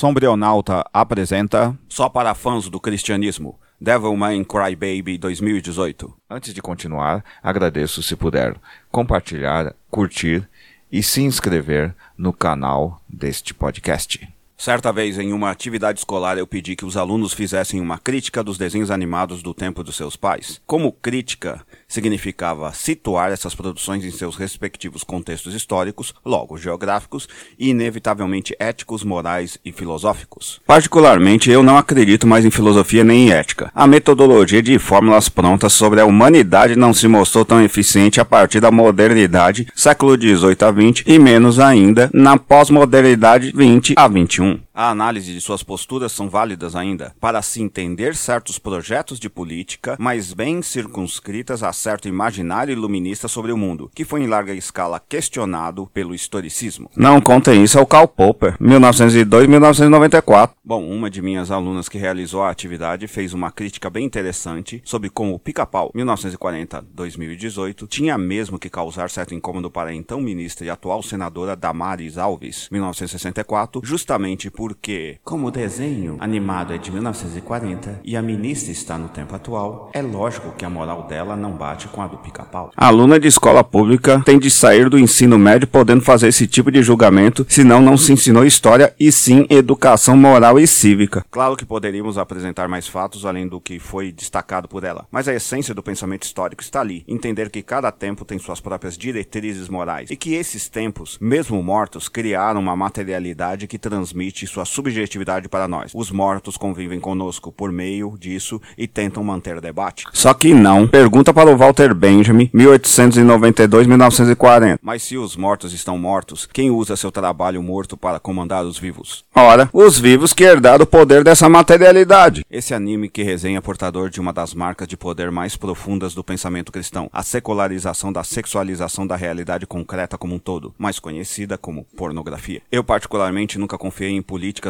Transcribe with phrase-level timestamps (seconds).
[0.00, 3.60] Sombrionauta apresenta Só para fãs do cristianismo.
[3.78, 6.10] Devilman Crybaby 2018.
[6.30, 8.56] Antes de continuar, agradeço se puder
[8.90, 10.48] compartilhar, curtir
[10.90, 14.26] e se inscrever no canal deste podcast.
[14.60, 18.58] Certa vez, em uma atividade escolar, eu pedi que os alunos fizessem uma crítica dos
[18.58, 20.60] desenhos animados do tempo dos seus pais.
[20.66, 27.26] Como crítica significava situar essas produções em seus respectivos contextos históricos, logo geográficos
[27.58, 30.60] e inevitavelmente éticos, morais e filosóficos.
[30.66, 33.72] Particularmente, eu não acredito mais em filosofia nem em ética.
[33.74, 38.60] A metodologia de fórmulas prontas sobre a humanidade não se mostrou tão eficiente a partir
[38.60, 44.49] da modernidade, século XVIII a XX, e menos ainda na pós-modernidade 20 a 21.
[44.50, 44.69] Mm.
[44.80, 49.94] A análise de suas posturas são válidas ainda para se entender certos projetos de política,
[50.00, 54.98] mas bem circunscritas a certo imaginário iluminista sobre o mundo, que foi em larga escala
[54.98, 56.90] questionado pelo historicismo.
[56.96, 60.52] Não contem isso ao Karl Popper, 1902-1994.
[60.64, 65.10] Bom, uma de minhas alunas que realizou a atividade fez uma crítica bem interessante sobre
[65.10, 70.70] como o Pica-Pau, 1940-2018, tinha mesmo que causar certo incômodo para a então ministra e
[70.70, 78.16] atual senadora Damares Alves, 1964, justamente porque, como o desenho animado é de 1940 e
[78.16, 82.00] a ministra está no tempo atual, é lógico que a moral dela não bate com
[82.00, 82.70] a do Pica-Pau.
[82.76, 86.84] Aluna de escola pública tem de sair do ensino médio podendo fazer esse tipo de
[86.84, 91.24] julgamento, senão não se ensinou história e sim educação moral e cívica.
[91.32, 95.34] Claro que poderíamos apresentar mais fatos além do que foi destacado por ela, mas a
[95.34, 100.12] essência do pensamento histórico está ali, entender que cada tempo tem suas próprias diretrizes morais
[100.12, 105.92] e que esses tempos, mesmo mortos, criaram uma materialidade que transmite sua subjetividade para nós.
[105.94, 110.04] Os mortos convivem conosco por meio disso e tentam manter debate.
[110.12, 110.86] Só que não.
[110.86, 114.78] Pergunta para o Walter Benjamin, 1892-1940.
[114.82, 119.24] Mas se os mortos estão mortos, quem usa seu trabalho morto para comandar os vivos?
[119.34, 122.44] Ora, os vivos que herdaram o poder dessa materialidade.
[122.50, 126.72] Esse anime que resenha portador de uma das marcas de poder mais profundas do pensamento
[126.72, 132.62] cristão, a secularização da sexualização da realidade concreta como um todo, mais conhecida como pornografia.
[132.70, 134.22] Eu particularmente nunca confiei em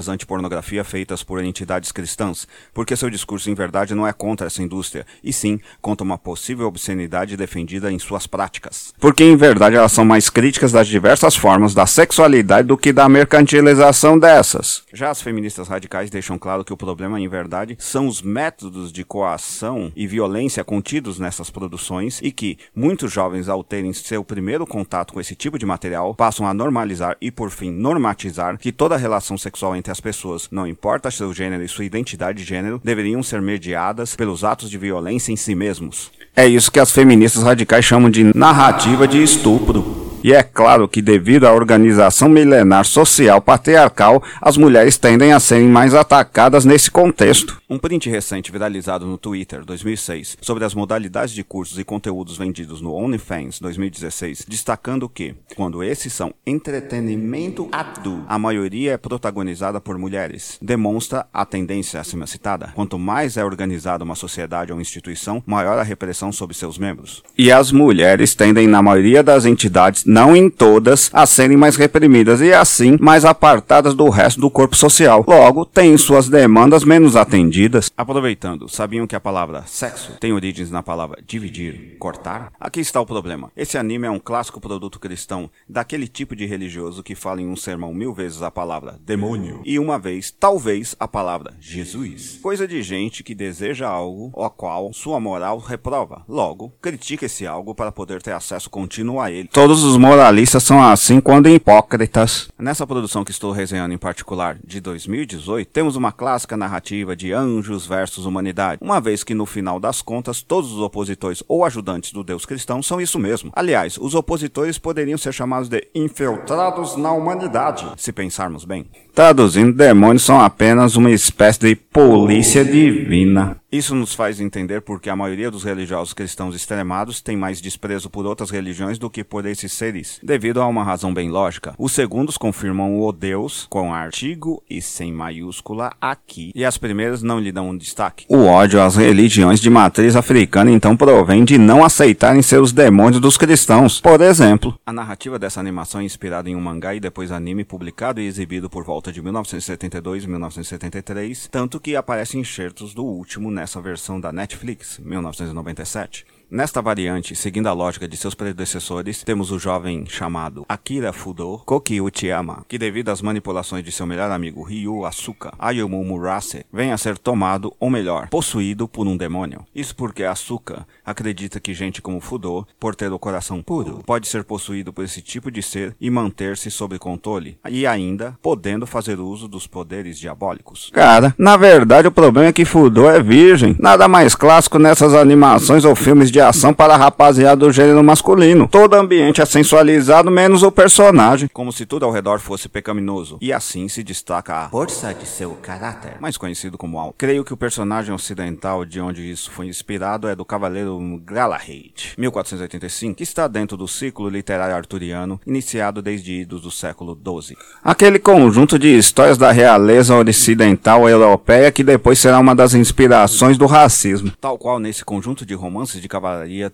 [0.08, 5.06] anti-pornografia feitas por entidades cristãs, porque seu discurso em verdade não é contra essa indústria,
[5.22, 8.92] e sim contra uma possível obscenidade defendida em suas práticas.
[8.98, 13.09] Porque em verdade elas são mais críticas das diversas formas da sexualidade do que da
[13.09, 14.82] mercantilização dessas.
[14.92, 19.04] Já as feministas radicais deixam claro que o problema, em verdade, são os métodos de
[19.04, 25.12] coação e violência contidos nessas produções e que muitos jovens, ao terem seu primeiro contato
[25.12, 29.36] com esse tipo de material, passam a normalizar e, por fim, normatizar que toda relação
[29.36, 33.41] sexual entre as pessoas, não importa seu gênero e sua identidade de gênero, deveriam ser
[33.41, 36.10] mediadas pelos atos de violência em si mesmos.
[36.34, 40.09] É isso que as feministas radicais chamam de narrativa de estupro.
[40.22, 45.66] E é claro que, devido à organização milenar social patriarcal, as mulheres tendem a serem
[45.66, 47.60] mais atacadas nesse contexto.
[47.70, 52.82] Um print recente viralizado no Twitter 2006 sobre as modalidades de cursos e conteúdos vendidos
[52.82, 59.97] no OnlyFans 2016, destacando que, quando esses são entretenimento adulto, a maioria é protagonizada por
[59.97, 62.72] mulheres, demonstra a tendência acima citada.
[62.75, 67.22] Quanto mais é organizada uma sociedade ou instituição, maior a repressão sobre seus membros.
[67.38, 72.41] E as mulheres tendem, na maioria das entidades, não em todas, a serem mais reprimidas
[72.41, 75.25] e assim mais apartadas do resto do corpo social.
[75.26, 77.93] Logo, têm suas demandas menos atendidas.
[77.97, 82.53] Aproveitando, sabiam que a palavra sexo tem origens na palavra dividir, cortar?
[82.59, 83.53] Aqui está o problema.
[83.56, 87.54] Esse anime é um clássico produto cristão daquele tipo de religioso que fala em um
[87.54, 92.41] sermão mil vezes a palavra demônio e uma vez, talvez, a palavra Jesus.
[92.42, 96.25] Coisa de gente que deseja algo ao qual sua moral reprova.
[96.28, 99.47] Logo, critica esse algo para poder ter acesso contínuo a ele.
[99.47, 102.49] Todos os moralistas são assim quando hipócritas.
[102.59, 107.87] Nessa produção que estou resenhando em particular, de 2018, temos uma clássica narrativa de anjos
[107.87, 112.25] versus humanidade, uma vez que no final das contas todos os opositores ou ajudantes do
[112.25, 113.53] Deus cristão são isso mesmo.
[113.55, 118.87] Aliás, os opositores poderiam ser chamados de infiltrados na humanidade, se pensarmos bem.
[119.20, 123.60] Traduzindo, demônios são apenas uma espécie de polícia divina.
[123.71, 128.27] Isso nos faz entender porque a maioria dos religiosos cristãos extremados tem mais desprezo por
[128.27, 131.72] outras religiões do que por esses seres, devido a uma razão bem lógica.
[131.78, 137.39] Os segundos confirmam o Deus com artigo e sem maiúscula aqui, e as primeiras não
[137.39, 138.24] lhe dão um destaque.
[138.28, 143.21] O ódio às religiões de matriz africana então provém de não aceitarem ser os demônios
[143.21, 144.00] dos cristãos.
[144.00, 148.21] Por exemplo, a narrativa dessa animação é inspirada em um mangá e depois anime publicado
[148.21, 153.80] e exibido por volta de 1972 e 1973, tanto que aparecem enxertos do último nessa
[153.80, 156.24] versão da Netflix, 1997.
[156.52, 162.00] Nesta variante, seguindo a lógica de seus predecessores, temos o jovem chamado Akira Fudo Koki
[162.00, 166.98] Uchiyama, que devido às manipulações de seu melhor amigo Ryu Asuka, Ayumu Murase, vem a
[166.98, 169.64] ser tomado, ou melhor, possuído por um demônio.
[169.72, 174.42] Isso porque Asuka acredita que gente como Fudo, por ter o coração puro, pode ser
[174.42, 179.47] possuído por esse tipo de ser e manter-se sob controle, e ainda podendo fazer uso
[179.47, 180.91] dos poderes diabólicos.
[180.92, 183.76] Cara, na verdade o problema é que Fudo é virgem.
[183.78, 188.69] Nada mais clássico nessas animações ou filmes de ação para a rapaziada do gênero masculino.
[188.69, 191.48] Todo ambiente é sensualizado, menos o personagem.
[191.53, 193.39] Como se tudo ao redor fosse pecaminoso.
[193.41, 197.15] E assim se destaca a força de seu caráter, mais conhecido como Al.
[197.16, 203.16] Creio que o personagem ocidental de onde isso foi inspirado é do Cavaleiro Galahad, 1485,
[203.16, 207.57] que está dentro do ciclo literário arturiano, iniciado desde idos do século XII.
[207.83, 213.66] Aquele conjunto de histórias da realeza ocidental europeia que depois será uma das inspirações do
[213.66, 214.33] racismo.
[214.41, 216.09] Tal qual nesse conjunto de romances de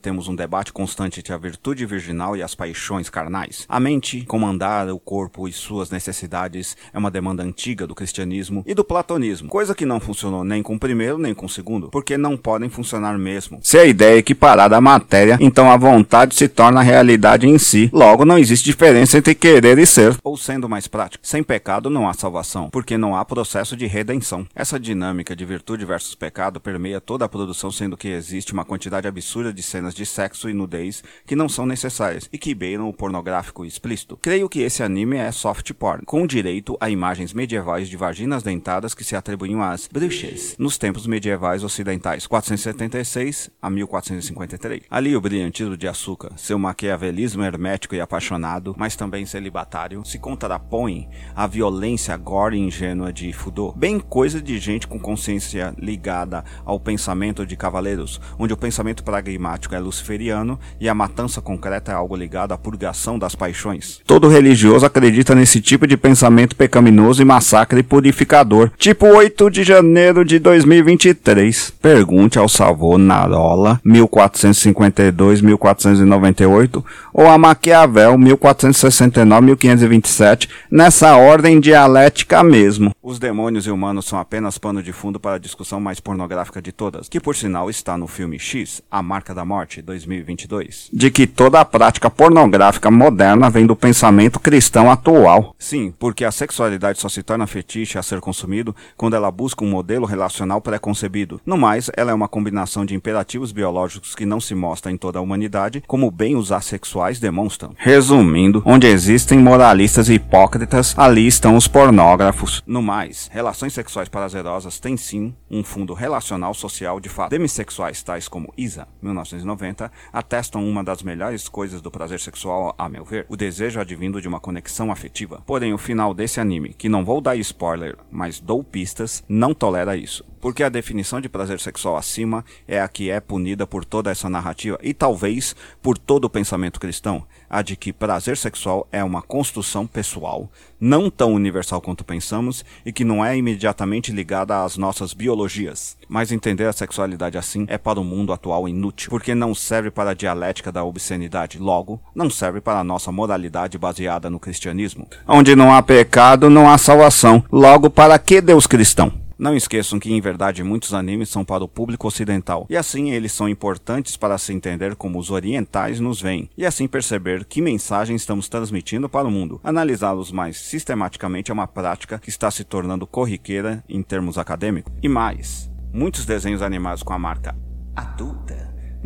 [0.00, 3.64] temos um debate constante entre a virtude virginal e as paixões carnais.
[3.68, 8.74] A mente, comandar o corpo e suas necessidades é uma demanda antiga do cristianismo e
[8.74, 12.16] do platonismo, coisa que não funcionou nem com o primeiro nem com o segundo, porque
[12.16, 13.58] não podem funcionar mesmo.
[13.62, 17.90] Se a ideia é equiparada à matéria, então a vontade se torna realidade em si.
[17.92, 20.16] Logo, não existe diferença entre querer e ser.
[20.22, 24.46] Ou sendo mais prático, sem pecado não há salvação, porque não há processo de redenção.
[24.54, 29.08] Essa dinâmica de virtude versus pecado permeia toda a produção, sendo que existe uma quantidade
[29.08, 32.92] absurda de cenas de sexo e nudez que não são necessárias e que beiram o
[32.92, 34.18] pornográfico explícito.
[34.22, 38.94] Creio que esse anime é soft porn, com direito a imagens medievais de vaginas dentadas
[38.94, 44.82] que se atribuíam às bruxas nos tempos medievais ocidentais, 476 a 1453.
[44.90, 51.08] Ali o brilhantismo de Asuka, seu maquiavelismo hermético e apaixonado, mas também celibatário, se contrapõe
[51.34, 56.80] à violência gore e ingênua de Fudo, bem coisa de gente com consciência ligada ao
[56.80, 59.04] pensamento de cavaleiros, onde o pensamento
[59.36, 64.00] pragmático é luciferiano e a matança concreta é algo ligado à purgação das paixões.
[64.06, 70.22] Todo religioso acredita nesse tipo de pensamento pecaminoso e massacre purificador, tipo 8 de janeiro
[70.24, 71.74] de 2023.
[71.80, 82.94] Pergunte ao Savonarola, 1452-1498, ou a Maquiavel, 1469-1527, nessa ordem dialética mesmo.
[83.02, 86.72] Os demônios e humanos são apenas pano de fundo para a discussão mais pornográfica de
[86.72, 90.90] todas, que por sinal está no filme X, A Marca da Morte, 2022.
[90.92, 95.54] De que toda a prática pornográfica moderna vem do pensamento cristão atual.
[95.58, 99.70] Sim, porque a sexualidade só se torna fetiche a ser consumido quando ela busca um
[99.70, 101.40] modelo relacional pré-concebido.
[101.46, 105.18] No mais, ela é uma combinação de imperativos biológicos que não se mostra em toda
[105.18, 107.74] a humanidade, como bem os assexuais demonstram.
[107.78, 112.62] Resumindo, onde existem moralistas e hipócritas, ali estão os pornógrafos.
[112.66, 117.30] No mais, relações sexuais prazerosas têm sim um fundo relacional social de fato.
[117.30, 123.04] Demissexuais tais como Isa, 1990, atestam uma das melhores coisas do prazer sexual, a meu
[123.04, 125.42] ver, o desejo advindo de uma conexão afetiva.
[125.46, 129.96] Porém, o final desse anime, que não vou dar spoiler, mas dou pistas, não tolera
[129.96, 130.24] isso.
[130.46, 134.30] Porque a definição de prazer sexual acima é a que é punida por toda essa
[134.30, 139.20] narrativa e talvez por todo o pensamento cristão, a de que prazer sexual é uma
[139.20, 140.48] construção pessoal,
[140.78, 145.96] não tão universal quanto pensamos e que não é imediatamente ligada às nossas biologias.
[146.08, 150.10] Mas entender a sexualidade assim é para o mundo atual inútil, porque não serve para
[150.10, 155.08] a dialética da obscenidade, logo, não serve para a nossa moralidade baseada no cristianismo.
[155.26, 157.44] Onde não há pecado, não há salvação.
[157.50, 159.25] Logo, para que Deus cristão?
[159.38, 163.32] Não esqueçam que, em verdade, muitos animes são para o público ocidental, e assim eles
[163.32, 168.16] são importantes para se entender como os orientais nos veem, e assim perceber que mensagem
[168.16, 169.60] estamos transmitindo para o mundo.
[169.62, 174.92] Analisá-los mais sistematicamente é uma prática que está se tornando corriqueira em termos acadêmicos.
[175.02, 177.54] E mais, muitos desenhos animados com a marca
[177.94, 178.55] adulta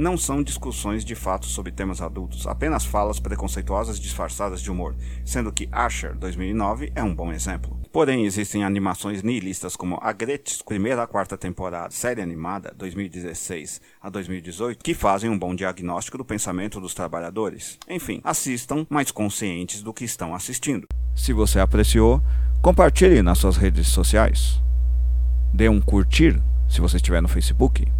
[0.01, 5.53] não são discussões de fato sobre temas adultos, apenas falas preconceituosas disfarçadas de humor, sendo
[5.53, 7.79] que Asher 2009 é um bom exemplo.
[7.93, 14.09] Porém, existem animações nihilistas como a Gretsch, primeira a quarta temporada, série animada 2016 a
[14.09, 17.79] 2018, que fazem um bom diagnóstico do pensamento dos trabalhadores.
[17.87, 20.87] Enfim, assistam, mais conscientes do que estão assistindo.
[21.15, 22.23] Se você apreciou,
[22.63, 24.63] compartilhe nas suas redes sociais.
[25.53, 28.00] Dê um curtir se você estiver no Facebook.